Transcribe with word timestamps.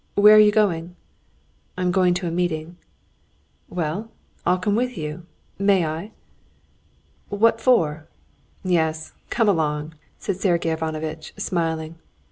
"Where 0.15 0.35
are 0.35 0.39
you 0.39 0.51
going?" 0.51 0.95
"I'm 1.77 1.91
going 1.91 2.15
to 2.15 2.27
a 2.27 2.31
meeting." 2.31 2.75
"Well, 3.69 4.09
I'll 4.47 4.57
come 4.57 4.73
with 4.75 4.97
you. 4.97 5.27
May 5.59 5.85
I?" 5.85 6.09
"What 7.29 7.61
for? 7.61 8.07
Yes, 8.63 9.13
come 9.29 9.47
along," 9.47 9.93
said 10.17 10.37
Sergey 10.37 10.71
Ivanovitch, 10.71 11.35
smiling. 11.37 11.99